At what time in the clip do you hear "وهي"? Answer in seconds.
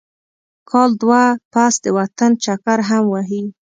3.13-3.43